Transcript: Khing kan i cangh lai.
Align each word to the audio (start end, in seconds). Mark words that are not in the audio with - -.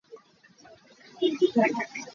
Khing 1.17 1.33
kan 1.39 1.45
i 1.47 1.47
cangh 1.53 1.75
lai. 1.77 2.01